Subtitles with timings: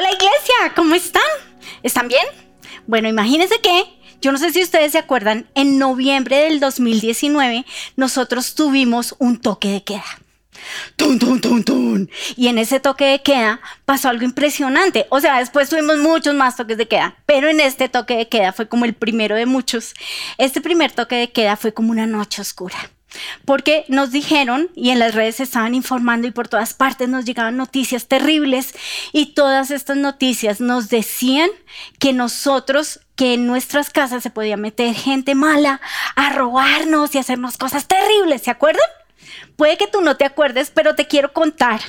[0.00, 1.20] Hola iglesia, ¿cómo están?
[1.82, 2.24] ¿Están bien?
[2.86, 3.84] Bueno, imagínense que,
[4.22, 9.68] yo no sé si ustedes se acuerdan, en noviembre del 2019 nosotros tuvimos un toque
[9.68, 10.06] de queda.
[10.96, 12.10] ¡Tun, tun, tun, tun!
[12.34, 15.06] Y en ese toque de queda pasó algo impresionante.
[15.10, 18.54] O sea, después tuvimos muchos más toques de queda, pero en este toque de queda
[18.54, 19.92] fue como el primero de muchos.
[20.38, 22.90] Este primer toque de queda fue como una noche oscura.
[23.44, 27.24] Porque nos dijeron y en las redes se estaban informando y por todas partes nos
[27.24, 28.74] llegaban noticias terribles
[29.12, 31.50] y todas estas noticias nos decían
[31.98, 35.80] que nosotros, que en nuestras casas se podía meter gente mala
[36.16, 38.88] a robarnos y hacernos cosas terribles, ¿se acuerdan?
[39.56, 41.80] Puede que tú no te acuerdes, pero te quiero contar.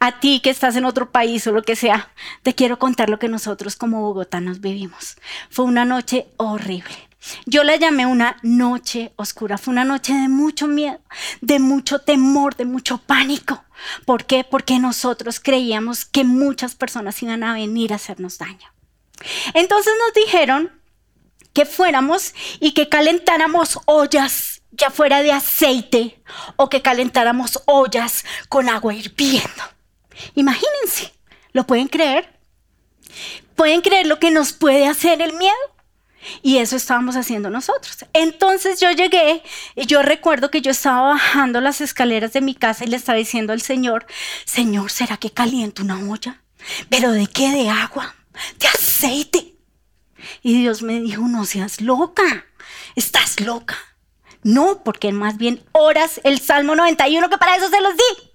[0.00, 2.10] A ti que estás en otro país o lo que sea,
[2.42, 5.16] te quiero contar lo que nosotros como bogotanos vivimos.
[5.48, 7.09] Fue una noche horrible.
[7.46, 9.58] Yo la llamé una noche oscura.
[9.58, 11.00] Fue una noche de mucho miedo,
[11.40, 13.64] de mucho temor, de mucho pánico.
[14.06, 14.44] ¿Por qué?
[14.44, 18.72] Porque nosotros creíamos que muchas personas iban a venir a hacernos daño.
[19.54, 20.80] Entonces nos dijeron
[21.52, 26.22] que fuéramos y que calentáramos ollas ya fuera de aceite
[26.56, 29.62] o que calentáramos ollas con agua hirviendo.
[30.34, 31.12] Imagínense,
[31.52, 32.38] ¿lo pueden creer?
[33.56, 35.54] ¿Pueden creer lo que nos puede hacer el miedo?
[36.42, 38.04] Y eso estábamos haciendo nosotros.
[38.12, 39.42] Entonces yo llegué
[39.74, 43.18] y yo recuerdo que yo estaba bajando las escaleras de mi casa y le estaba
[43.18, 44.06] diciendo al Señor,
[44.44, 46.42] Señor, ¿será que caliento una olla?
[46.88, 47.50] ¿Pero de qué?
[47.50, 48.14] ¿De agua?
[48.58, 49.54] ¿De aceite?
[50.42, 52.46] Y Dios me dijo, no seas loca,
[52.94, 53.76] estás loca.
[54.42, 58.29] No, porque más bien oras el Salmo 91, que para eso se los di.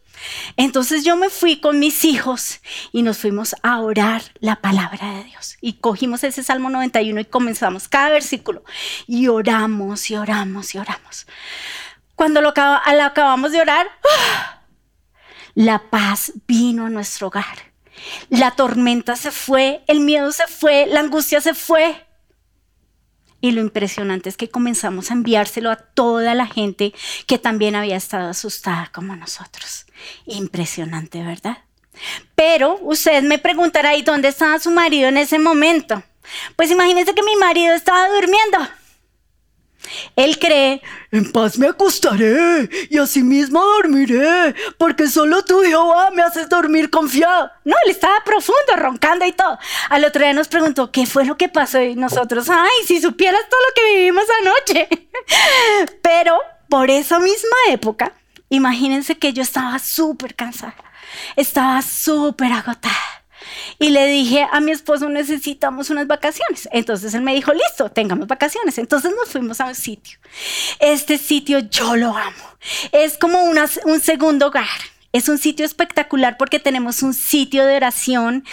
[0.57, 5.23] Entonces yo me fui con mis hijos y nos fuimos a orar la palabra de
[5.25, 5.57] Dios.
[5.61, 8.63] Y cogimos ese Salmo 91 y comenzamos cada versículo.
[9.07, 11.27] Y oramos y oramos y oramos.
[12.15, 14.61] Cuando lo, acabamos de orar, ¡ah!
[15.53, 17.73] la paz vino a nuestro hogar.
[18.29, 22.05] La tormenta se fue, el miedo se fue, la angustia se fue.
[23.45, 26.95] Y lo impresionante es que comenzamos a enviárselo a toda la gente
[27.27, 29.85] que también había estado asustada como nosotros.
[30.25, 31.59] Impresionante, ¿verdad?
[32.33, 36.01] Pero usted me preguntará, ¿y dónde estaba su marido en ese momento?
[36.55, 38.57] Pues imagínese que mi marido estaba durmiendo.
[40.15, 40.81] Él cree,
[41.11, 46.89] en paz me acostaré y así mismo dormiré, porque solo tú, Jehová, me haces dormir
[46.89, 47.51] confiado.
[47.63, 49.57] No, él estaba profundo, roncando y todo.
[49.89, 51.81] Al otro día nos preguntó, ¿qué fue lo que pasó?
[51.81, 55.09] Y nosotros, ay, si supieras todo lo que vivimos anoche.
[56.01, 56.37] Pero
[56.69, 58.13] por esa misma época,
[58.49, 60.75] imagínense que yo estaba súper cansada,
[61.35, 63.24] estaba súper agotada
[63.79, 66.67] y le dije a mi esposo, necesitamos unas vacaciones.
[66.71, 68.77] Entonces él me dijo, listo, tengamos vacaciones.
[68.77, 70.17] Entonces nos fuimos a un sitio.
[70.79, 72.57] Este sitio yo lo amo.
[72.91, 74.65] Es como un segundo hogar.
[75.13, 78.43] Es un sitio espectacular porque tenemos un sitio de oración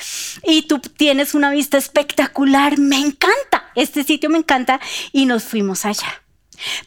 [0.45, 2.79] y tú tienes una vista espectacular.
[2.79, 3.71] Me encanta.
[3.75, 4.81] Este sitio me encanta
[5.11, 6.23] y nos fuimos allá.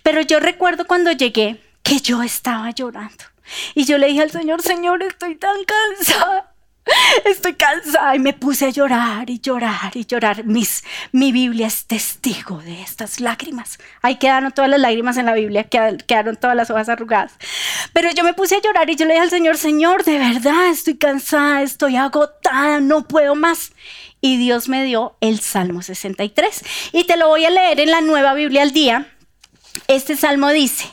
[0.01, 3.25] Pero yo recuerdo cuando llegué que yo estaba llorando.
[3.73, 6.54] Y yo le dije al Señor, Señor, estoy tan cansada.
[7.25, 10.45] Estoy cansada y me puse a llorar y llorar y llorar.
[10.45, 13.79] Mis, mi Biblia es testigo de estas lágrimas.
[14.01, 17.33] Ahí quedaron todas las lágrimas en la Biblia, quedaron todas las hojas arrugadas.
[17.93, 20.67] Pero yo me puse a llorar y yo le dije al Señor, Señor, de verdad
[20.67, 23.71] estoy cansada, estoy agotada, no puedo más.
[24.21, 26.63] Y Dios me dio el Salmo 63.
[26.93, 29.07] Y te lo voy a leer en la nueva Biblia al día.
[29.87, 30.85] Este salmo dice,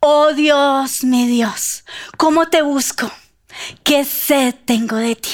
[0.00, 1.84] oh Dios, mi Dios,
[2.16, 3.10] ¿cómo te busco?
[3.82, 5.30] Qué sed tengo de ti.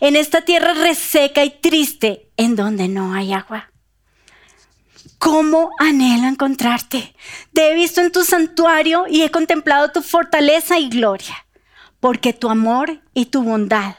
[0.00, 3.70] En esta tierra reseca y triste, en donde no hay agua.
[5.18, 7.14] ¿Cómo anhelo encontrarte?
[7.52, 11.46] Te he visto en tu santuario y he contemplado tu fortaleza y gloria,
[12.00, 13.94] porque tu amor y tu bondad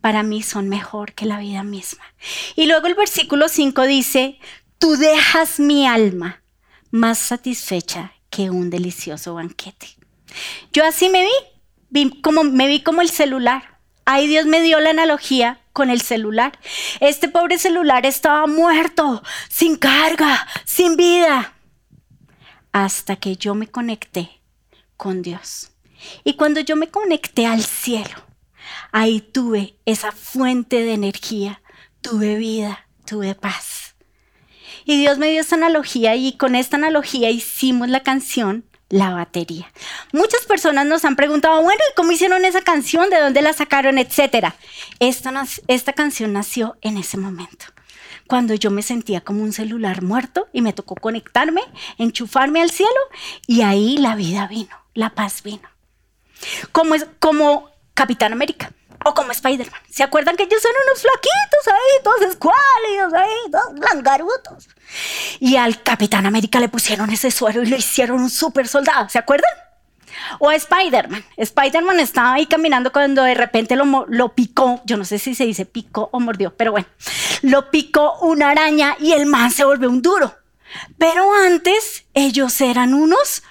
[0.00, 2.04] para mí son mejor que la vida misma.
[2.56, 4.38] Y luego el versículo 5 dice,
[4.78, 6.42] tú dejas mi alma
[6.90, 9.88] más satisfecha que un delicioso banquete.
[10.72, 11.51] Yo así me vi
[12.22, 13.78] como, me vi como el celular.
[14.04, 16.58] Ahí Dios me dio la analogía con el celular.
[17.00, 21.54] Este pobre celular estaba muerto, sin carga, sin vida.
[22.72, 24.40] Hasta que yo me conecté
[24.96, 25.72] con Dios.
[26.24, 28.26] Y cuando yo me conecté al cielo,
[28.90, 31.62] ahí tuve esa fuente de energía,
[32.00, 33.94] tuve vida, tuve paz.
[34.84, 39.72] Y Dios me dio esa analogía y con esta analogía hicimos la canción la batería.
[40.12, 43.08] Muchas personas nos han preguntado, bueno, ¿y cómo hicieron esa canción?
[43.08, 43.96] ¿De dónde la sacaron?
[43.96, 44.54] Etcétera.
[45.00, 47.64] Esta, canción nació en ese momento
[48.26, 51.62] cuando yo me sentía como un celular muerto y me tocó conectarme,
[51.96, 52.90] enchufarme al cielo
[53.46, 55.68] y ahí la vida vino, la paz vino.
[56.70, 58.72] Como, es, como Capitán América
[59.04, 59.80] o como Spider-Man.
[59.90, 61.42] ¿Se acuerdan que ellos son unos flaquitos?
[63.92, 64.68] langarutos.
[65.40, 69.18] Y al Capitán América le pusieron ese suero y lo hicieron un super soldado, ¿se
[69.18, 69.50] acuerdan?
[70.38, 71.24] O a Spider-Man.
[71.36, 75.46] Spider-Man estaba ahí caminando cuando de repente lo, lo, picó, yo no sé si se
[75.46, 76.86] dice picó o mordió, pero bueno,
[77.42, 80.34] lo picó una araña y el man se volvió un duro.
[80.98, 83.42] Pero antes ellos eran unos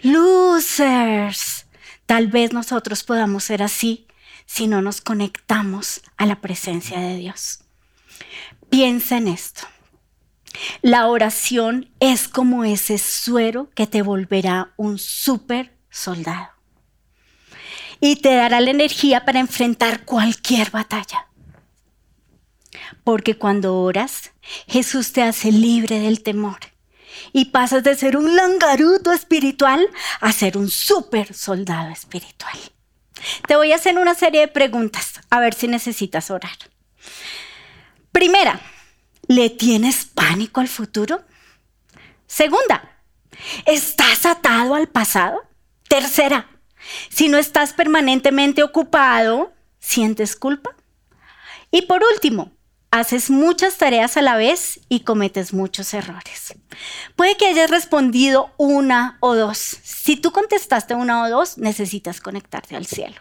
[0.00, 1.66] losers.
[2.06, 4.05] Tal vez nosotros podamos ser así
[4.46, 7.60] si no nos conectamos a la presencia de Dios.
[8.70, 9.62] Piensa en esto.
[10.80, 16.48] La oración es como ese suero que te volverá un super soldado
[18.00, 21.28] y te dará la energía para enfrentar cualquier batalla.
[23.04, 24.32] Porque cuando oras,
[24.66, 26.58] Jesús te hace libre del temor
[27.32, 29.86] y pasas de ser un langaruto espiritual
[30.20, 32.58] a ser un super soldado espiritual.
[33.46, 36.56] Te voy a hacer una serie de preguntas a ver si necesitas orar.
[38.12, 38.60] Primera,
[39.26, 41.24] ¿le tienes pánico al futuro?
[42.26, 42.98] Segunda,
[43.66, 45.42] ¿estás atado al pasado?
[45.88, 46.48] Tercera,
[47.08, 50.74] si no estás permanentemente ocupado, ¿sientes culpa?
[51.70, 52.55] Y por último,
[52.98, 56.54] haces muchas tareas a la vez y cometes muchos errores.
[57.14, 59.58] Puede que hayas respondido una o dos.
[59.58, 63.16] Si tú contestaste una o dos, necesitas conectarte al cielo.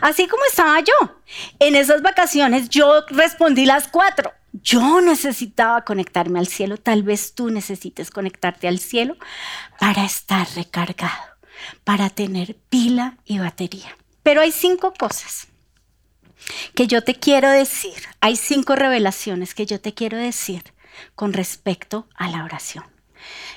[0.00, 1.20] Así como estaba yo.
[1.58, 4.32] En esas vacaciones yo respondí las cuatro.
[4.52, 6.78] Yo necesitaba conectarme al cielo.
[6.78, 9.16] Tal vez tú necesites conectarte al cielo
[9.78, 11.22] para estar recargado,
[11.84, 13.96] para tener pila y batería.
[14.22, 15.48] Pero hay cinco cosas
[16.74, 20.62] que yo te quiero decir, hay cinco revelaciones que yo te quiero decir
[21.14, 22.84] con respecto a la oración.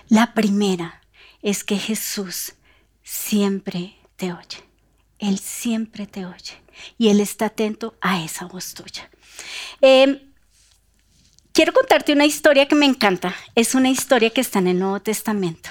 [0.07, 1.01] La primera
[1.41, 2.53] es que Jesús
[3.03, 4.63] siempre te oye.
[5.19, 6.61] Él siempre te oye
[6.97, 9.09] y Él está atento a esa voz tuya.
[9.81, 10.19] Em,
[11.51, 13.35] quiero contarte una historia que me encanta.
[13.55, 15.69] Es una historia que está en el Nuevo Testamento.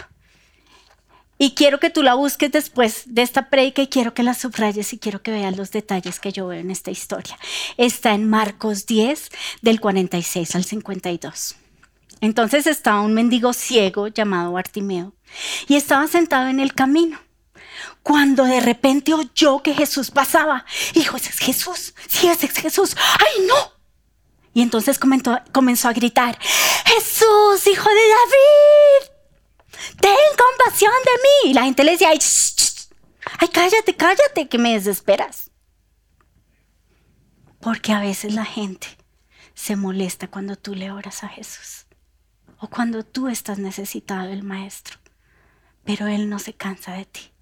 [1.38, 4.92] Y quiero que tú la busques después de esta predica y quiero que la subrayes
[4.92, 7.38] y quiero que veas los detalles que yo veo en esta historia.
[7.76, 9.30] Está en Marcos 10,
[9.62, 11.54] del 46 al 52.
[12.20, 15.14] Entonces estaba un mendigo ciego llamado Bartimeo
[15.68, 17.20] y estaba sentado en el camino.
[18.02, 20.64] Cuando de repente oyó que Jesús pasaba,
[20.94, 23.72] dijo, ese es Jesús, sí, ese es Jesús, ¡ay no!
[24.54, 26.36] Y entonces comenzó a gritar,
[26.86, 29.17] Jesús, hijo de David,
[30.00, 31.50] ten compasión de mí.
[31.50, 32.18] Y la gente le decía, ay,
[33.38, 35.50] ay, cállate, cállate, que me desesperas.
[37.60, 38.86] Porque a veces la gente
[39.54, 41.86] se molesta cuando tú le oras a Jesús
[42.60, 44.98] o cuando tú estás necesitado del Maestro,
[45.84, 47.32] pero Él no se cansa de ti.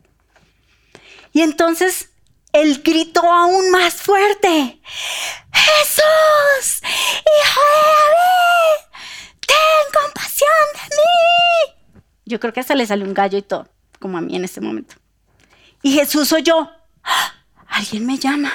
[1.32, 2.10] Y entonces
[2.56, 4.80] él gritó aún más fuerte,
[5.52, 8.80] Jesús, hijo de David,
[9.46, 11.75] ten compasión de mí.
[12.26, 13.68] Yo creo que hasta le salió un gallo y todo,
[13.98, 14.96] como a mí en este momento.
[15.82, 16.68] Y Jesús oyó,
[17.04, 17.32] ¡Ah!
[17.68, 18.52] alguien me llama.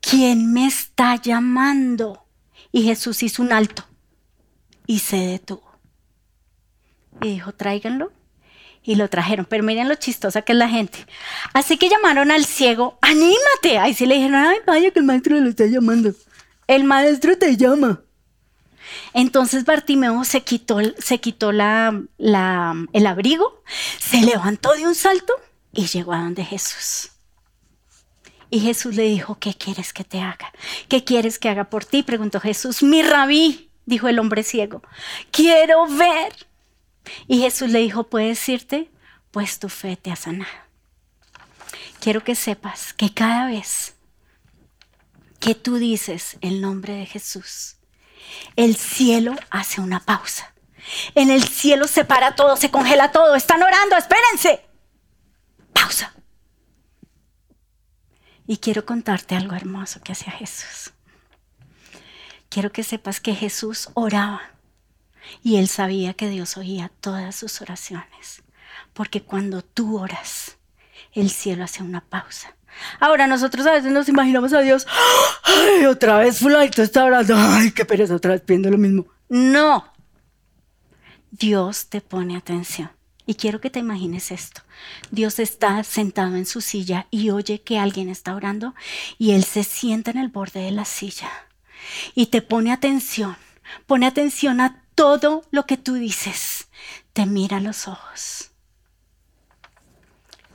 [0.00, 2.26] ¿Quién me está llamando?
[2.72, 3.84] Y Jesús hizo un alto
[4.86, 5.66] y se detuvo.
[7.22, 8.12] Y dijo, tráiganlo.
[8.82, 9.46] Y lo trajeron.
[9.46, 11.06] Pero miren lo chistosa que es la gente.
[11.52, 13.78] Así que llamaron al ciego, anímate.
[13.78, 16.12] Ahí sí le dijeron, ay, vaya que el maestro lo está llamando.
[16.68, 18.00] El maestro te llama.
[19.12, 21.60] Entonces Bartimeo se quitó, se quitó el
[23.06, 23.62] abrigo,
[23.98, 25.32] se levantó de un salto
[25.72, 27.10] y llegó a donde Jesús.
[28.50, 30.52] Y Jesús le dijo, ¿qué quieres que te haga?
[30.88, 32.02] ¿Qué quieres que haga por ti?
[32.02, 32.82] Preguntó Jesús.
[32.82, 34.82] Mi rabí, dijo el hombre ciego,
[35.30, 36.46] quiero ver.
[37.26, 38.90] Y Jesús le dijo, ¿puedes irte?
[39.30, 40.50] Pues tu fe te ha sanado.
[42.00, 43.94] Quiero que sepas que cada vez
[45.40, 47.76] que tú dices el nombre de Jesús,
[48.56, 50.52] el cielo hace una pausa.
[51.14, 53.34] En el cielo se para todo, se congela todo.
[53.34, 54.64] Están orando, espérense.
[55.72, 56.14] Pausa.
[58.46, 60.92] Y quiero contarte algo hermoso que hacía Jesús.
[62.48, 64.42] Quiero que sepas que Jesús oraba
[65.42, 68.42] y él sabía que Dios oía todas sus oraciones.
[68.92, 70.56] Porque cuando tú oras,
[71.12, 72.55] el cielo hace una pausa
[73.00, 74.86] Ahora nosotros a veces nos imaginamos a Dios,
[75.42, 79.06] ay, otra vez fulanito está orando, ay, qué pereza, otra vez pidiendo lo mismo.
[79.28, 79.92] No.
[81.30, 82.90] Dios te pone atención.
[83.28, 84.62] Y quiero que te imagines esto.
[85.10, 88.74] Dios está sentado en su silla y oye que alguien está orando
[89.18, 91.28] y Él se sienta en el borde de la silla
[92.14, 93.36] y te pone atención.
[93.86, 96.68] Pone atención a todo lo que tú dices.
[97.12, 98.52] Te mira a los ojos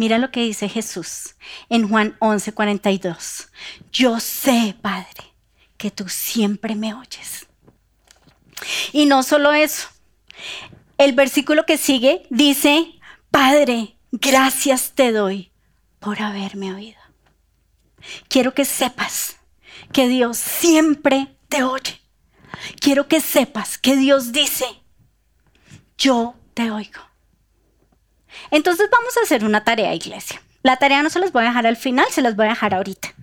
[0.01, 1.35] Mira lo que dice Jesús
[1.69, 3.49] en Juan 11:42.
[3.91, 5.35] Yo sé, Padre,
[5.77, 7.45] que tú siempre me oyes.
[8.93, 9.89] Y no solo eso,
[10.97, 15.51] el versículo que sigue dice, Padre, gracias te doy
[15.99, 16.99] por haberme oído.
[18.27, 19.37] Quiero que sepas
[19.93, 22.01] que Dios siempre te oye.
[22.79, 24.65] Quiero que sepas que Dios dice,
[25.95, 27.10] yo te oigo.
[28.51, 30.41] Entonces vamos a hacer una tarea, iglesia.
[30.63, 32.73] La tarea no se las voy a dejar al final, se las voy a dejar
[32.73, 33.13] ahorita.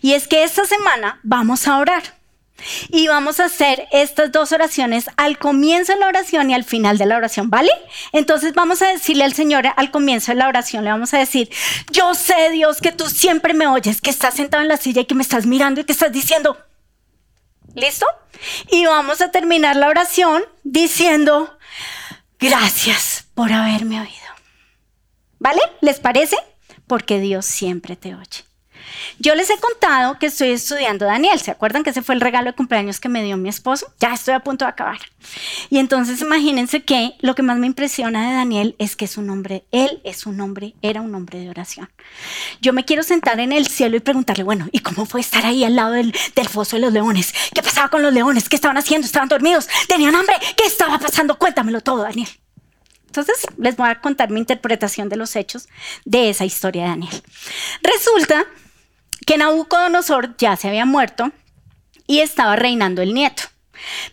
[0.00, 2.02] Y es que esta semana vamos a orar.
[2.88, 6.98] Y vamos a hacer estas dos oraciones al comienzo de la oración y al final
[6.98, 7.70] de la oración, ¿vale?
[8.12, 11.50] Entonces vamos a decirle al Señor al comienzo de la oración, le vamos a decir,
[11.90, 15.04] yo sé Dios que tú siempre me oyes, que estás sentado en la silla y
[15.04, 16.56] que me estás mirando y que estás diciendo,
[17.74, 18.06] ¿listo?
[18.70, 21.58] Y vamos a terminar la oración diciendo,
[22.38, 24.23] gracias por haberme oído.
[25.44, 25.60] ¿Vale?
[25.82, 26.38] ¿Les parece?
[26.86, 28.44] Porque Dios siempre te oye.
[29.18, 31.38] Yo les he contado que estoy estudiando Daniel.
[31.38, 33.92] ¿Se acuerdan que ese fue el regalo de cumpleaños que me dio mi esposo?
[34.00, 35.00] Ya estoy a punto de acabar.
[35.68, 39.28] Y entonces imagínense que lo que más me impresiona de Daniel es que es un
[39.28, 41.90] hombre, él es un hombre, era un hombre de oración.
[42.62, 45.62] Yo me quiero sentar en el cielo y preguntarle, bueno, ¿y cómo fue estar ahí
[45.64, 47.34] al lado del, del foso de los leones?
[47.54, 48.48] ¿Qué pasaba con los leones?
[48.48, 49.04] ¿Qué estaban haciendo?
[49.04, 49.68] ¿Estaban dormidos?
[49.88, 50.36] ¿Tenían hambre?
[50.56, 51.38] ¿Qué estaba pasando?
[51.38, 52.28] Cuéntamelo todo, Daniel.
[53.16, 55.68] Entonces les voy a contar mi interpretación de los hechos
[56.04, 57.22] de esa historia de Daniel.
[57.80, 58.44] Resulta
[59.24, 61.30] que Nabucodonosor ya se había muerto
[62.08, 63.44] y estaba reinando el nieto.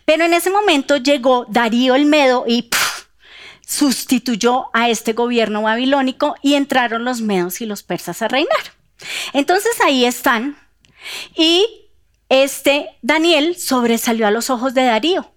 [0.04, 2.70] Pero en ese momento llegó Darío el Medo y
[3.66, 8.62] sustituyó a este gobierno babilónico y entraron los medos y los persas a reinar.
[9.32, 10.56] Entonces ahí están
[11.34, 11.88] y
[12.28, 15.31] este Daniel sobresalió a los ojos de Darío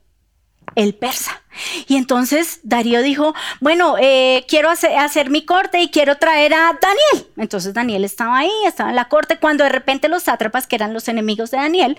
[0.75, 1.41] el persa.
[1.87, 7.31] Y entonces Darío dijo, bueno, eh, quiero hacer, mi corte y quiero traer a Daniel.
[7.37, 10.93] Entonces Daniel estaba ahí, estaba en la corte, cuando de repente los sátrapas, que eran
[10.93, 11.97] los enemigos de Daniel,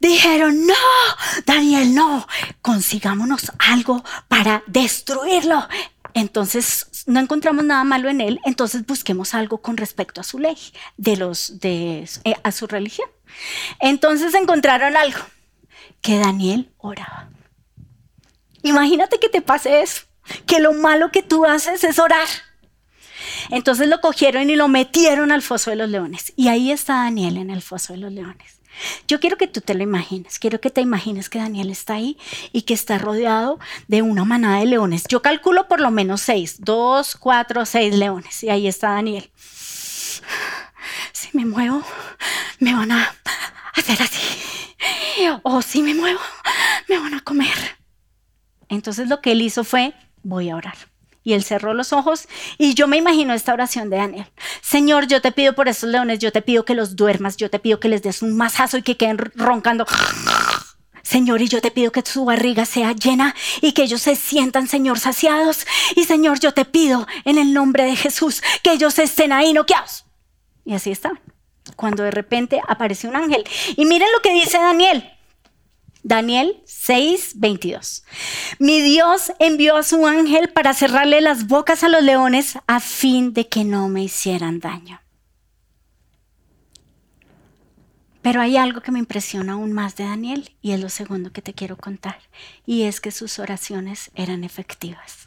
[0.00, 0.74] dijeron, no,
[1.44, 2.26] Daniel, no,
[2.62, 5.66] consigámonos algo para destruirlo.
[6.14, 10.56] Entonces no encontramos nada malo en él, entonces busquemos algo con respecto a su ley,
[10.96, 13.08] de los, de, eh, a su religión.
[13.80, 15.20] Entonces encontraron algo,
[16.00, 17.28] que Daniel oraba.
[18.66, 20.02] Imagínate que te pase eso,
[20.46, 22.26] que lo malo que tú haces es orar.
[23.50, 26.32] Entonces lo cogieron y lo metieron al foso de los leones.
[26.36, 28.60] Y ahí está Daniel en el foso de los leones.
[29.08, 32.18] Yo quiero que tú te lo imagines, quiero que te imagines que Daniel está ahí
[32.52, 33.58] y que está rodeado
[33.88, 35.04] de una manada de leones.
[35.08, 38.42] Yo calculo por lo menos seis, dos, cuatro, seis leones.
[38.42, 39.30] Y ahí está Daniel.
[41.12, 41.82] Si me muevo,
[42.58, 43.14] me van a
[43.74, 44.20] hacer así.
[45.42, 46.20] O si me muevo,
[46.88, 47.78] me van a comer.
[48.68, 50.76] Entonces lo que él hizo fue, voy a orar.
[51.22, 54.26] Y él cerró los ojos y yo me imagino esta oración de Daniel.
[54.62, 57.58] Señor, yo te pido por estos leones, yo te pido que los duermas, yo te
[57.58, 59.86] pido que les des un mazazo y que queden roncando.
[61.02, 64.68] Señor, y yo te pido que su barriga sea llena y que ellos se sientan,
[64.68, 65.66] Señor, saciados.
[65.94, 70.04] Y Señor, yo te pido en el nombre de Jesús que ellos estén ahí noqueados.
[70.64, 71.12] Y así está.
[71.76, 73.44] Cuando de repente aparece un ángel.
[73.76, 75.15] Y miren lo que dice Daniel.
[76.06, 78.04] Daniel 6, 22.
[78.60, 83.32] Mi Dios envió a su ángel para cerrarle las bocas a los leones a fin
[83.32, 85.00] de que no me hicieran daño.
[88.22, 91.42] Pero hay algo que me impresiona aún más de Daniel y es lo segundo que
[91.42, 92.20] te quiero contar,
[92.64, 95.24] y es que sus oraciones eran efectivas.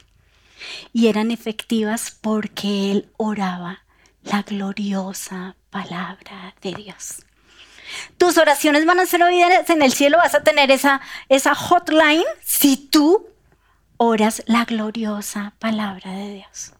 [0.94, 3.84] Y eran efectivas porque él oraba
[4.24, 7.26] la gloriosa palabra de Dios.
[8.18, 12.24] Tus oraciones van a ser oídas en el cielo, vas a tener esa, esa hotline
[12.44, 13.28] si tú
[13.98, 16.74] oras la gloriosa palabra de Dios.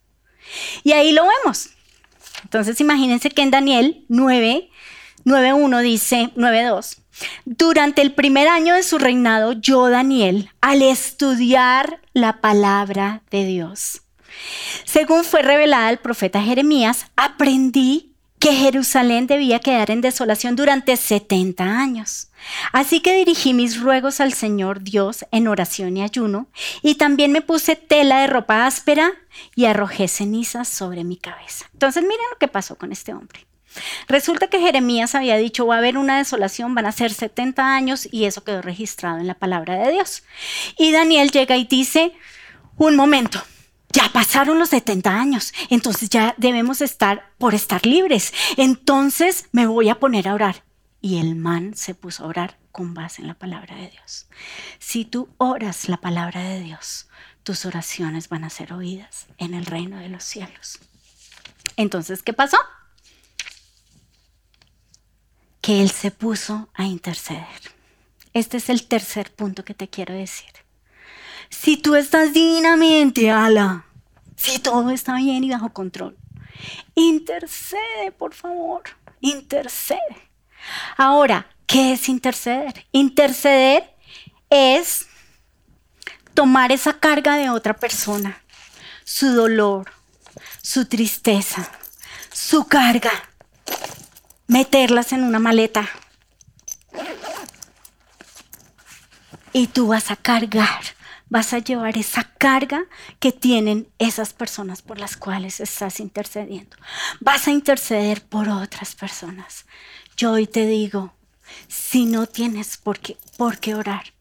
[0.84, 1.70] Y ahí lo vemos.
[2.44, 4.70] Entonces imagínense que en Daniel 9,
[5.26, 6.98] 9.1 dice, 9.2,
[7.46, 14.04] durante el primer año de su reinado, yo, Daniel, al estudiar la palabra de Dios,
[14.86, 18.09] según fue revelada al profeta Jeremías, aprendí
[18.40, 22.30] que Jerusalén debía quedar en desolación durante 70 años.
[22.72, 26.48] Así que dirigí mis ruegos al Señor Dios en oración y ayuno,
[26.82, 29.12] y también me puse tela de ropa áspera
[29.56, 31.70] y arrojé cenizas sobre mi cabeza.
[31.74, 33.46] Entonces miren lo que pasó con este hombre.
[34.08, 38.08] Resulta que Jeremías había dicho, va a haber una desolación, van a ser 70 años,
[38.12, 40.24] y eso quedó registrado en la palabra de Dios.
[40.78, 42.14] Y Daniel llega y dice,
[42.78, 43.42] un momento,
[43.92, 48.34] ya pasaron los 70 años, entonces ya debemos estar por estar libres.
[48.58, 50.64] Entonces me voy a poner a orar.
[51.02, 54.28] Y el man se puso a orar con base en la palabra de Dios.
[54.80, 57.08] Si tú oras la palabra de Dios,
[57.44, 60.80] tus oraciones van a ser oídas en el reino de los cielos.
[61.78, 62.58] Entonces, ¿qué pasó?
[65.62, 67.46] Que él se puso a interceder.
[68.34, 70.52] Este es el tercer punto que te quiero decir.
[71.50, 73.86] Si tú estás divinamente, ala,
[74.36, 76.18] si todo está bien y bajo control,
[76.96, 78.84] intercede, por favor,
[79.20, 80.30] intercede.
[80.98, 82.86] Ahora, ¿qué es interceder?
[82.92, 83.96] Interceder
[84.50, 85.08] es
[86.34, 88.42] tomar esa carga de otra persona,
[89.04, 89.92] su dolor,
[90.62, 91.70] su tristeza,
[92.32, 93.12] su carga,
[94.48, 95.90] meterlas en una maleta.
[99.52, 100.82] Y tú vas a cargar,
[101.30, 102.86] vas a llevar esa carga
[103.20, 106.76] que tienen esas personas por las cuales estás intercediendo.
[107.20, 109.66] Vas a interceder por otras personas.
[110.18, 111.14] Yo hoy te digo,
[111.68, 114.14] si no tienes por qué, por qué orar,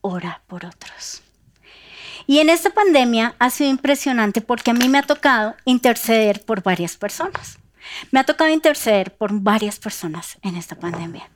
[0.00, 1.22] ora por otros.
[2.26, 6.62] Y en esta pandemia ha sido impresionante porque a mí me ha tocado interceder por
[6.62, 7.58] varias personas.
[8.12, 11.28] Me ha tocado interceder por varias personas en esta pandemia.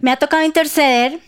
[0.00, 1.20] Me ha tocado interceder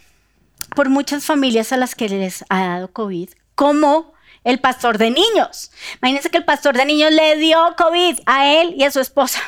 [0.77, 4.15] por muchas familias a las que les ha dado COVID, como
[4.45, 5.73] el pastor de niños.
[6.01, 9.41] Imagínense que el pastor de niños le dio COVID a él y a su esposa.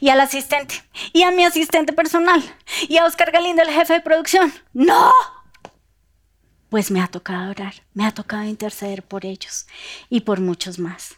[0.00, 0.82] Y al asistente.
[1.12, 2.42] Y a mi asistente personal.
[2.88, 4.52] Y a Oscar Galindo, el jefe de producción.
[4.72, 5.12] ¡No!
[6.70, 9.66] Pues me ha tocado orar, me ha tocado interceder por ellos
[10.08, 11.16] y por muchos más.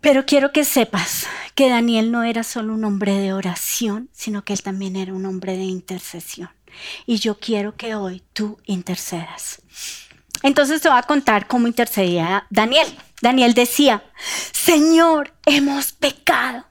[0.00, 4.54] Pero quiero que sepas que Daniel no era solo un hombre de oración, sino que
[4.54, 6.50] él también era un hombre de intercesión.
[7.06, 9.62] Y yo quiero que hoy tú intercedas.
[10.42, 12.86] Entonces te voy a contar cómo intercedía Daniel.
[13.20, 14.02] Daniel decía,
[14.52, 16.64] Señor, hemos pecado,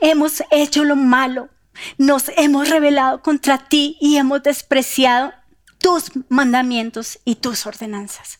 [0.00, 1.50] hemos hecho lo malo,
[1.98, 5.32] nos hemos rebelado contra ti y hemos despreciado
[5.78, 8.38] tus mandamientos y tus ordenanzas.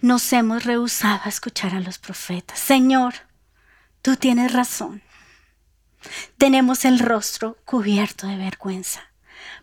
[0.00, 2.58] Nos hemos rehusado a escuchar a los profetas.
[2.58, 3.14] Señor,
[4.02, 5.02] tú tienes razón.
[6.38, 9.02] Tenemos el rostro cubierto de vergüenza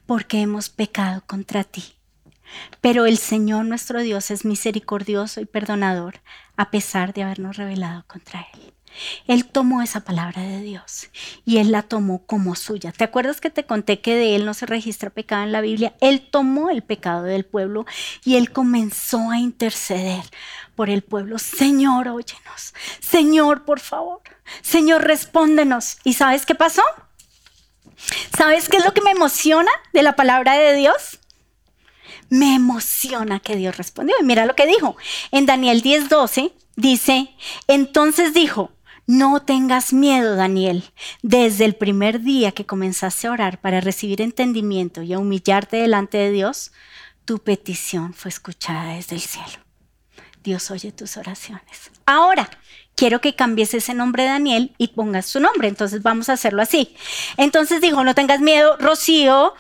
[0.06, 1.84] porque hemos pecado contra ti.
[2.82, 6.22] Pero el Señor nuestro Dios es misericordioso y perdonador
[6.56, 8.73] a pesar de habernos rebelado contra Él.
[9.28, 11.10] Él tomó esa palabra de Dios
[11.46, 12.92] y él la tomó como suya.
[12.92, 15.96] ¿Te acuerdas que te conté que de él no se registra pecado en la Biblia?
[16.02, 17.86] Él tomó el pecado del pueblo
[18.24, 20.24] y él comenzó a interceder
[20.76, 21.40] por el pueblo.
[21.40, 22.74] Señor, óyenos.
[23.00, 24.22] Señor, por favor.
[24.62, 25.98] Señor, respóndenos.
[26.04, 26.84] ¿Y sabes qué pasó?
[28.38, 31.20] ¿Sabes qué es lo que me emociona de la palabra de Dios?
[32.30, 34.16] Me emociona que Dios respondió.
[34.20, 34.98] Y mira lo que dijo.
[35.32, 37.36] En Daniel 10:12 dice,
[37.68, 38.72] entonces dijo,
[39.06, 40.84] no tengas miedo, Daniel.
[41.22, 46.18] Desde el primer día que comenzaste a orar para recibir entendimiento y a humillarte delante
[46.18, 46.72] de Dios,
[47.26, 49.64] tu petición fue escuchada desde el cielo.
[50.44, 51.92] Dios oye tus oraciones.
[52.06, 52.50] Ahora,
[52.96, 55.68] quiero que cambies ese nombre Daniel y pongas su nombre.
[55.68, 56.96] Entonces vamos a hacerlo así.
[57.38, 59.54] Entonces dijo, no tengas miedo, Rocío,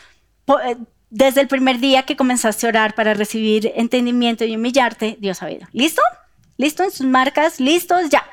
[0.65, 0.77] eh,
[1.10, 5.45] desde el primer día que comenzaste a orar para recibir entendimiento y humillarte, Dios ha
[5.45, 5.67] oído.
[5.71, 6.01] ¿Listo?
[6.58, 7.60] ¿Listo en sus marcas?
[7.60, 8.10] ¿Listos?
[8.10, 8.33] Ya.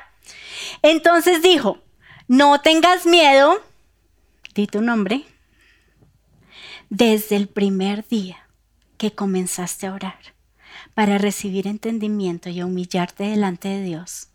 [0.81, 1.79] Entonces dijo,
[2.27, 3.61] no tengas miedo,
[4.55, 5.25] di tu nombre,
[6.89, 8.47] desde el primer día
[8.97, 10.19] que comenzaste a orar
[10.93, 14.29] para recibir entendimiento y humillarte delante de Dios,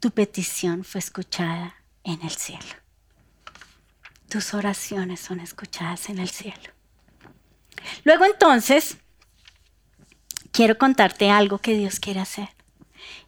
[0.00, 2.74] tu petición fue escuchada en el cielo.
[4.28, 6.72] Tus oraciones son escuchadas en el cielo.
[8.04, 8.96] Luego entonces,
[10.50, 12.48] quiero contarte algo que Dios quiere hacer.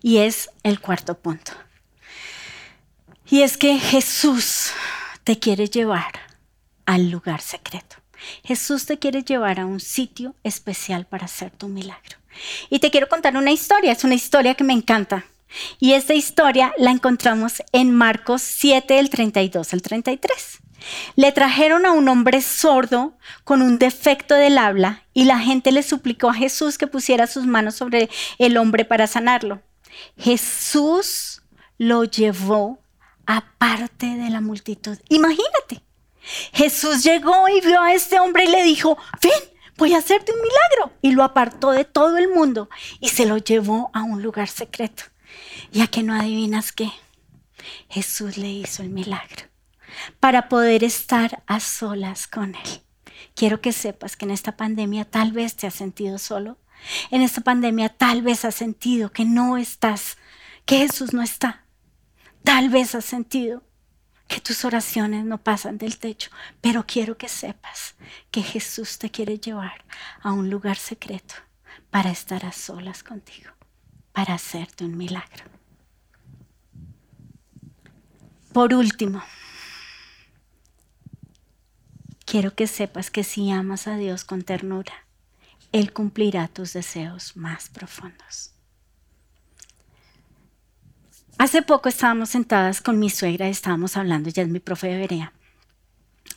[0.02, 1.52] Y es el cuarto punto.
[3.30, 4.70] Y es que Jesús
[5.24, 6.12] te quiere llevar
[6.84, 7.96] al lugar secreto.
[8.42, 12.18] Jesús te quiere llevar a un sitio especial para hacer tu milagro.
[12.68, 15.24] Y te quiero contar una historia, es una historia que me encanta.
[15.78, 20.58] Y esta historia la encontramos en Marcos 7, el 32 al 33.
[21.16, 25.82] Le trajeron a un hombre sordo con un defecto del habla y la gente le
[25.82, 29.62] suplicó a Jesús que pusiera sus manos sobre el hombre para sanarlo.
[30.18, 31.42] Jesús
[31.78, 32.83] lo llevó
[33.26, 34.98] aparte de la multitud.
[35.08, 35.82] Imagínate,
[36.52, 39.32] Jesús llegó y vio a este hombre y le dijo, ven,
[39.76, 40.98] voy a hacerte un milagro.
[41.02, 42.68] Y lo apartó de todo el mundo
[43.00, 45.04] y se lo llevó a un lugar secreto.
[45.72, 46.90] Ya que no adivinas qué,
[47.88, 49.44] Jesús le hizo el milagro
[50.20, 52.82] para poder estar a solas con Él.
[53.34, 56.58] Quiero que sepas que en esta pandemia tal vez te has sentido solo.
[57.10, 60.18] En esta pandemia tal vez has sentido que no estás,
[60.64, 61.63] que Jesús no está.
[62.44, 63.62] Tal vez has sentido
[64.28, 66.30] que tus oraciones no pasan del techo,
[66.60, 67.94] pero quiero que sepas
[68.30, 69.84] que Jesús te quiere llevar
[70.20, 71.34] a un lugar secreto
[71.90, 73.50] para estar a solas contigo,
[74.12, 75.44] para hacerte un milagro.
[78.52, 79.22] Por último,
[82.26, 85.06] quiero que sepas que si amas a Dios con ternura,
[85.72, 88.53] Él cumplirá tus deseos más profundos.
[91.38, 94.98] Hace poco estábamos sentadas con mi suegra y estábamos hablando, ella es mi profe de
[94.98, 95.32] Berea.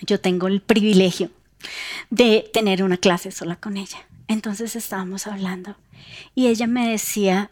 [0.02, 1.30] Yo tengo el privilegio
[2.10, 4.00] de tener una clase sola con ella.
[4.28, 5.76] Entonces estábamos hablando
[6.36, 7.52] y ella me decía,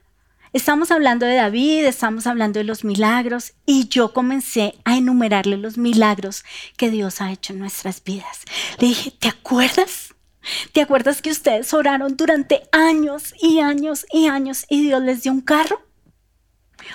[0.53, 5.77] estamos hablando de David, estamos hablando de los milagros y yo comencé a enumerarle los
[5.77, 6.43] milagros
[6.77, 8.41] que Dios ha hecho en nuestras vidas.
[8.79, 10.15] Le dije, ¿te acuerdas?
[10.73, 15.31] ¿Te acuerdas que ustedes oraron durante años y años y años y Dios les dio
[15.31, 15.81] un carro?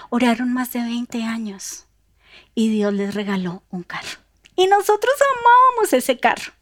[0.09, 1.87] Oraron más de 20 años
[2.55, 4.19] y Dios les regaló un carro.
[4.57, 6.53] Y nosotros amábamos ese carro.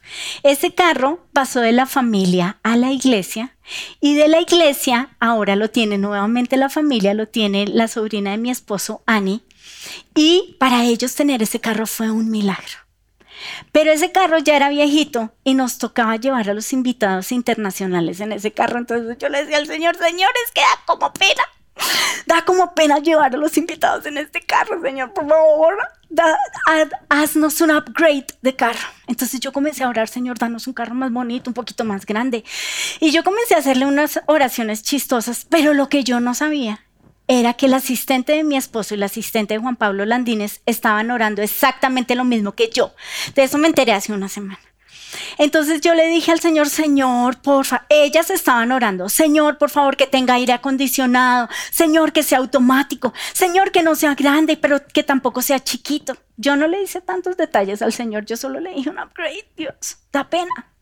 [0.45, 3.57] Ese carro pasó de la familia a la iglesia
[4.01, 8.39] y de la iglesia ahora lo tiene nuevamente la familia, lo tiene la sobrina de
[8.39, 9.43] mi esposo, Annie.
[10.15, 12.79] Y para ellos tener ese carro fue un milagro.
[13.73, 18.33] Pero ese carro ya era viejito y nos tocaba llevar a los invitados internacionales en
[18.33, 18.79] ese carro.
[18.79, 21.43] Entonces yo le decía al Señor, Señor, es que da como pena
[22.29, 25.79] Da como pena llevar a los invitados en este carro, Señor, por favor.
[27.09, 28.87] haznos un upgrade de carro.
[29.07, 32.45] Entonces yo comencé a orar, Señor, danos un carro más bonito, un poquito más grande.
[33.01, 36.85] Y yo comencé a hacerle unas oraciones chistosas, pero lo que yo no sabía
[37.29, 41.11] era que el asistente de mi esposo y el asistente de Juan Pablo Landines estaban
[41.11, 42.93] orando exactamente lo mismo que yo.
[43.37, 44.61] De eso me enteré hace una semana.
[45.39, 50.09] Entonces yo le dije al Señor, Señor, porfa, ellas estaban orando, Señor, por favor, que
[50.09, 55.41] tenga aire acondicionado, Señor, que sea automático, Señor, que no sea grande, pero que tampoco
[55.41, 56.17] sea chiquito.
[56.37, 59.99] Yo no le hice tantos detalles al Señor, yo solo le dije un upgrade, Dios,
[60.13, 60.73] da pena.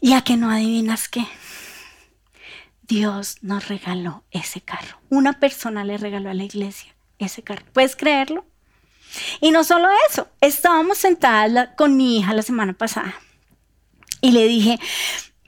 [0.00, 1.26] Y a que no adivinas qué.
[2.82, 4.98] Dios nos regaló ese carro.
[5.08, 7.64] Una persona le regaló a la iglesia ese carro.
[7.72, 8.44] ¿Puedes creerlo?
[9.40, 13.14] Y no solo eso, estábamos sentadas con mi hija la semana pasada
[14.24, 14.80] y le dije,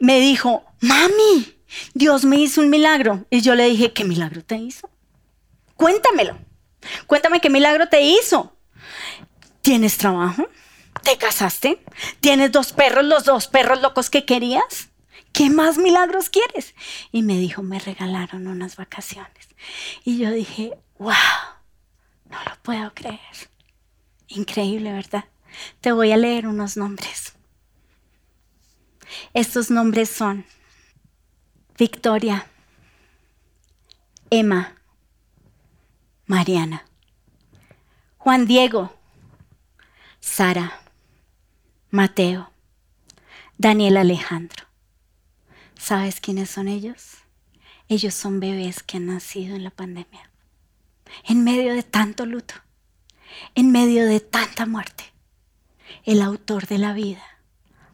[0.00, 1.56] me dijo, mami,
[1.94, 3.24] Dios me hizo un milagro.
[3.30, 4.90] Y yo le dije, ¿qué milagro te hizo?
[5.76, 6.36] Cuéntamelo.
[7.06, 8.54] Cuéntame qué milagro te hizo.
[9.62, 10.46] ¿Tienes trabajo?
[11.02, 11.82] ¿Te casaste?
[12.20, 14.90] ¿Tienes dos perros, los dos perros locos que querías?
[15.32, 16.74] ¿Qué más milagros quieres?
[17.12, 19.48] Y me dijo, me regalaron unas vacaciones.
[20.04, 21.14] Y yo dije, wow,
[22.28, 23.18] no lo puedo creer.
[24.28, 25.24] Increíble, ¿verdad?
[25.80, 27.35] Te voy a leer unos nombres.
[29.34, 30.44] Estos nombres son
[31.78, 32.46] Victoria,
[34.30, 34.74] Emma,
[36.26, 36.84] Mariana,
[38.18, 38.96] Juan Diego,
[40.20, 40.80] Sara,
[41.90, 42.50] Mateo,
[43.58, 44.66] Daniel Alejandro.
[45.78, 47.18] ¿Sabes quiénes son ellos?
[47.88, 50.30] Ellos son bebés que han nacido en la pandemia,
[51.24, 52.54] en medio de tanto luto
[53.54, 55.04] en medio de tanta muerte,
[56.04, 57.22] el autor de la vida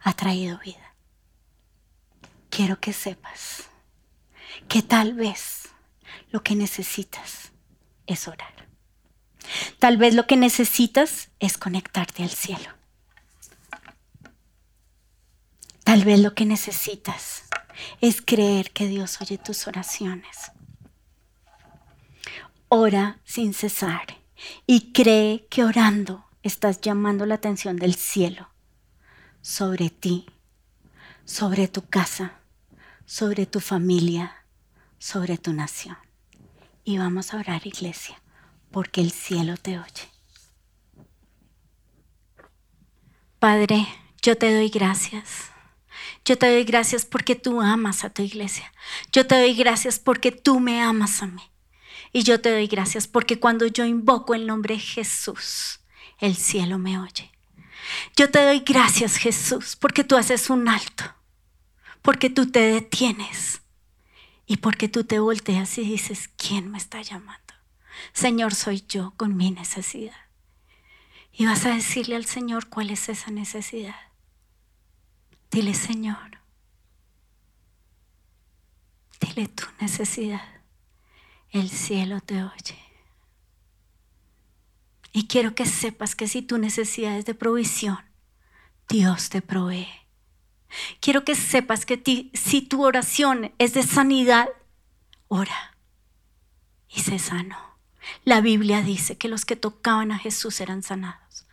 [0.00, 0.91] ha traído vida.
[2.54, 3.70] Quiero que sepas
[4.68, 5.70] que tal vez
[6.30, 7.50] lo que necesitas
[8.06, 8.68] es orar.
[9.78, 12.68] Tal vez lo que necesitas es conectarte al cielo.
[15.82, 17.44] Tal vez lo que necesitas
[18.02, 20.52] es creer que Dios oye tus oraciones.
[22.68, 24.18] Ora sin cesar
[24.66, 28.50] y cree que orando estás llamando la atención del cielo
[29.40, 30.26] sobre ti,
[31.24, 32.41] sobre tu casa,
[33.12, 34.46] sobre tu familia,
[34.98, 35.98] sobre tu nación.
[36.82, 38.22] Y vamos a orar, iglesia,
[38.70, 40.08] porque el cielo te oye.
[43.38, 43.86] Padre,
[44.22, 45.50] yo te doy gracias.
[46.24, 48.72] Yo te doy gracias porque tú amas a tu iglesia.
[49.12, 51.42] Yo te doy gracias porque tú me amas a mí.
[52.14, 55.80] Y yo te doy gracias porque cuando yo invoco el nombre de Jesús,
[56.18, 57.30] el cielo me oye.
[58.16, 61.04] Yo te doy gracias Jesús porque tú haces un alto,
[62.02, 63.62] porque tú te detienes
[64.46, 67.54] y porque tú te volteas y dices, ¿quién me está llamando?
[68.12, 70.16] Señor, soy yo con mi necesidad.
[71.32, 73.96] Y vas a decirle al Señor cuál es esa necesidad.
[75.50, 76.38] Dile, Señor,
[79.20, 80.52] dile tu necesidad
[81.52, 82.78] el cielo te oye.
[85.12, 87.98] Y quiero que sepas que si tu necesidad es de provisión,
[88.88, 89.88] Dios te provee.
[91.00, 94.48] Quiero que sepas que si tu oración es de sanidad,
[95.28, 95.76] ora
[96.88, 97.58] y se sano.
[98.24, 101.46] La Biblia dice que los que tocaban a Jesús eran sanados.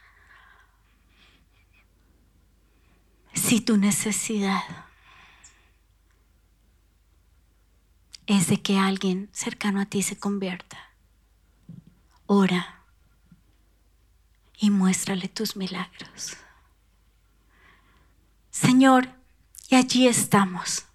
[3.33, 4.63] Si tu necesidad
[8.29, 10.77] es de que alguien cercano a ti se convierta.
[12.27, 12.83] Ora
[14.59, 16.37] y muéstrale tus milagros.
[18.59, 19.09] Señor,
[19.69, 20.85] y allí estamos,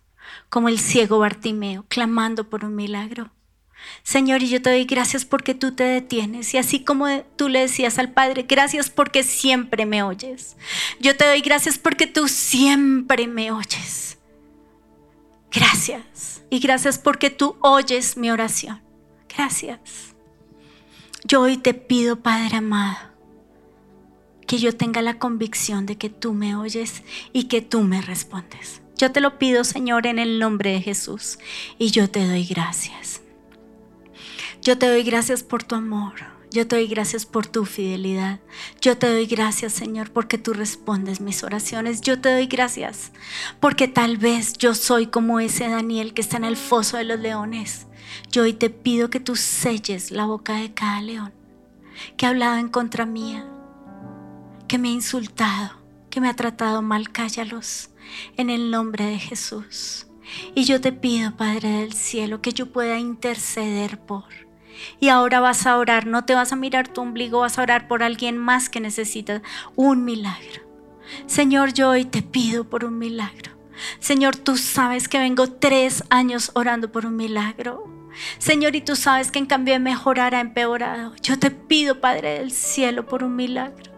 [0.51, 3.31] como el ciego Bartimeo, clamando por un milagro.
[4.03, 6.53] Señor, y yo te doy gracias porque tú te detienes.
[6.53, 10.57] Y así como tú le decías al Padre, gracias porque siempre me oyes.
[11.01, 14.19] Yo te doy gracias porque tú siempre me oyes.
[15.51, 16.43] Gracias.
[16.51, 18.83] Y gracias porque tú oyes mi oración.
[19.35, 20.15] Gracias.
[21.25, 22.99] Yo hoy te pido, Padre amado,
[24.47, 27.03] que yo tenga la convicción de que tú me oyes
[27.33, 28.83] y que tú me respondes.
[28.97, 31.39] Yo te lo pido, Señor, en el nombre de Jesús.
[31.79, 33.23] Y yo te doy gracias.
[34.63, 36.15] Yo te doy gracias por tu amor.
[36.51, 38.39] Yo te doy gracias por tu fidelidad.
[38.81, 42.01] Yo te doy gracias, Señor, porque tú respondes mis oraciones.
[42.01, 43.11] Yo te doy gracias
[43.59, 47.19] porque tal vez yo soy como ese Daniel que está en el foso de los
[47.19, 47.89] leones.
[48.31, 51.33] Yo hoy te pido que tú selles la boca de cada león
[52.17, 53.47] que ha hablado en contra mía,
[54.75, 55.71] que me ha insultado,
[56.11, 57.13] que me ha tratado mal.
[57.13, 57.91] Cállalos
[58.37, 60.09] en el nombre de Jesús.
[60.57, 64.25] Y yo te pido, Padre del cielo, que yo pueda interceder por
[64.99, 67.87] y ahora vas a orar, no te vas a mirar tu ombligo, vas a orar
[67.87, 69.43] por alguien más que necesita
[69.77, 70.63] un milagro.
[71.27, 73.53] Señor, yo hoy te pido por un milagro.
[74.01, 78.11] Señor, tú sabes que vengo tres años orando por un milagro.
[78.39, 81.15] Señor, y tú sabes que en cambio de mejorar ha empeorado.
[81.23, 83.94] Yo te pido, Padre del cielo, por un milagro.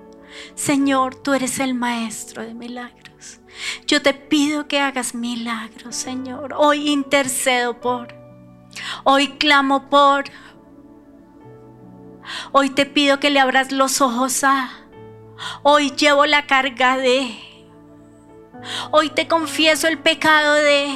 [0.55, 3.41] Señor, tú eres el maestro de milagros.
[3.87, 6.55] Yo te pido que hagas milagros, Señor.
[6.57, 8.15] Hoy intercedo por.
[9.05, 10.25] Hoy clamo por.
[12.53, 14.71] Hoy te pido que le abras los ojos a.
[15.63, 17.39] Hoy llevo la carga de.
[18.91, 20.95] Hoy te confieso el pecado de.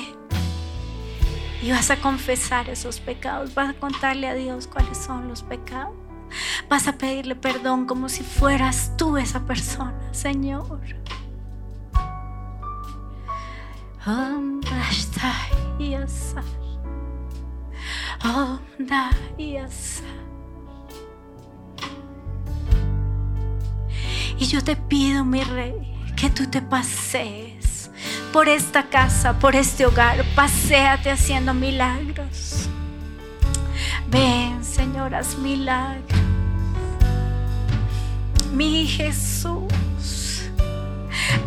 [1.63, 3.55] Y vas a confesar esos pecados.
[3.55, 6.00] Vas a contarle a Dios cuáles son los pecados.
[6.71, 10.81] Vas a pedirle perdón como si fueras tú esa persona, Señor.
[24.39, 25.75] Y yo te pido, mi rey,
[26.17, 27.91] que tú te pasees
[28.33, 30.25] por esta casa, por este hogar.
[30.37, 32.69] Paseate haciendo milagros.
[34.09, 36.30] Ven, Señor, haz milagros.
[38.53, 40.43] Mi Jesús,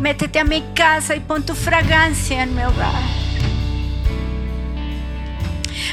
[0.00, 3.24] métete a mi casa y pon tu fragancia en mi hogar.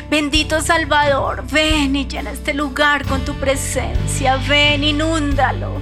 [0.10, 4.38] Bendito Salvador, ven y llena este lugar con tu presencia.
[4.47, 5.80] Ven, inúndalo.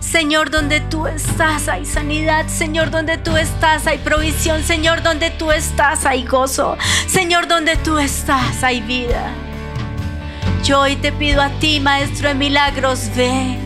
[0.00, 2.46] Señor, donde tú estás hay sanidad.
[2.48, 4.62] Señor, donde tú estás hay provisión.
[4.62, 6.76] Señor, donde tú estás hay gozo.
[7.06, 9.32] Señor, donde tú estás hay vida.
[10.62, 13.65] Yo hoy te pido a ti, Maestro de Milagros, ven.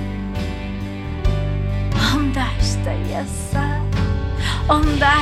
[3.21, 3.81] Está
[4.69, 5.15] Onda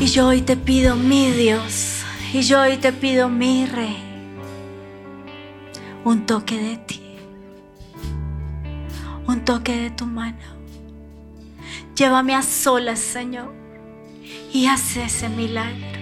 [0.00, 2.02] Y yo hoy te pido, mi Dios.
[2.32, 4.14] Y yo hoy te pido, mi Rey
[6.04, 7.00] un toque de ti,
[9.26, 10.36] un toque de tu mano.
[11.96, 13.52] Llévame a solas, Señor,
[14.52, 15.93] y haz ese milagro.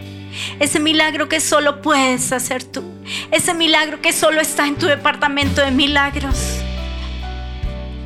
[0.61, 2.83] Ese milagro que solo puedes hacer tú.
[3.31, 6.59] Ese milagro que solo está en tu departamento de milagros.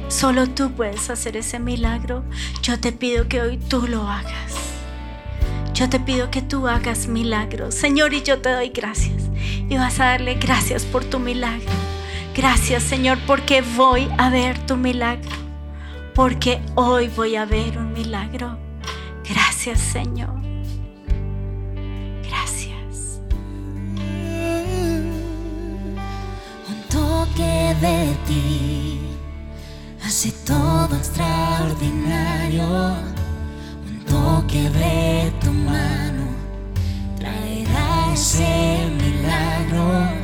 [0.08, 2.24] Solo tú puedes hacer ese milagro.
[2.62, 4.54] Yo te pido que hoy tú lo hagas.
[5.74, 7.74] Yo te pido que tú hagas milagros.
[7.74, 9.24] Señor, y yo te doy gracias.
[9.68, 11.70] Y vas a darle gracias por tu milagro.
[12.34, 15.36] Gracias Señor porque voy a ver tu milagro.
[16.14, 18.58] Porque hoy voy a ver un milagro.
[19.28, 20.45] Gracias Señor.
[27.80, 29.00] De ti
[30.04, 32.64] hace todo extraordinario.
[33.88, 36.26] Un toque de tu mano
[37.18, 40.16] traerá ese milagro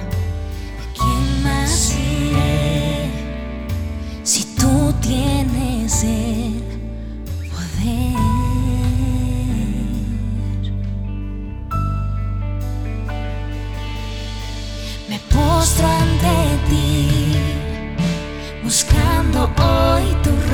[4.24, 6.31] si tú tienes el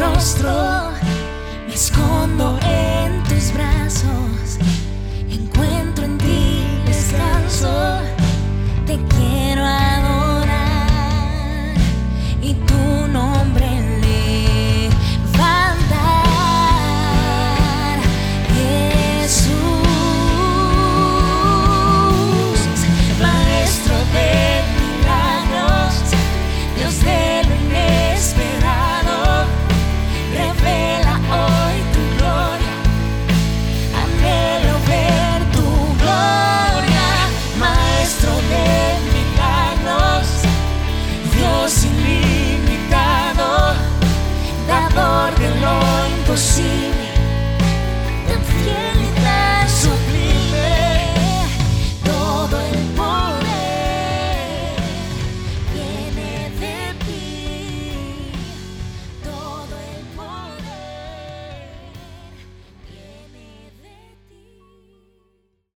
[0.01, 0.88] hoy